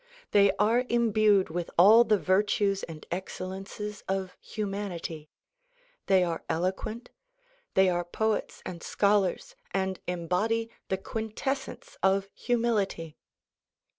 They 0.31 0.51
are 0.57 0.83
imbued 0.89 1.51
with 1.51 1.69
all 1.77 2.03
the 2.03 2.17
virtues 2.17 2.81
and 2.81 3.05
excellences 3.11 4.03
of 4.09 4.35
humanity. 4.41 5.29
They 6.07 6.23
are 6.23 6.43
eloquent, 6.49 7.11
they 7.75 7.87
are 7.87 8.03
poets 8.03 8.63
and 8.65 8.81
scholars 8.81 9.55
and 9.69 9.99
embody 10.07 10.71
the 10.89 10.97
quintessence 10.97 11.97
of 12.01 12.29
humility. 12.33 13.15